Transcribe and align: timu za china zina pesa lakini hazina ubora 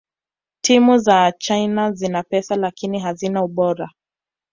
timu 0.61 0.97
za 0.97 1.31
china 1.37 1.91
zina 1.91 2.23
pesa 2.23 2.55
lakini 2.55 2.99
hazina 2.99 3.43
ubora 3.43 3.89